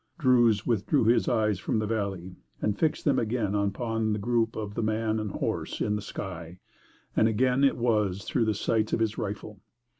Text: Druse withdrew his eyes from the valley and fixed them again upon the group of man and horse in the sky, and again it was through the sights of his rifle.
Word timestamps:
Druse 0.17 0.65
withdrew 0.65 1.03
his 1.03 1.29
eyes 1.29 1.59
from 1.59 1.77
the 1.77 1.85
valley 1.85 2.35
and 2.59 2.75
fixed 2.75 3.05
them 3.05 3.19
again 3.19 3.53
upon 3.53 4.13
the 4.13 4.17
group 4.17 4.55
of 4.55 4.75
man 4.83 5.19
and 5.19 5.29
horse 5.29 5.79
in 5.79 5.95
the 5.95 6.01
sky, 6.01 6.57
and 7.15 7.27
again 7.27 7.63
it 7.63 7.77
was 7.77 8.23
through 8.23 8.45
the 8.45 8.55
sights 8.55 8.93
of 8.93 8.99
his 8.99 9.19
rifle. 9.19 9.61